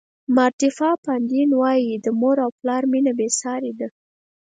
پاردیفا 0.35 0.89
پاندین 1.05 1.49
وایي 1.59 1.91
د 1.95 2.07
مور 2.19 2.37
او 2.45 2.51
پلار 2.59 2.83
مینه 2.91 3.11
بې 3.17 3.27
سارې 3.41 3.71
ده. 3.79 3.87